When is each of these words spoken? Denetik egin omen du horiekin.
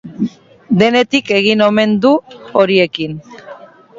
Denetik 0.83 1.29
egin 1.41 1.61
omen 1.67 1.95
du 2.05 2.15
horiekin. 2.61 3.17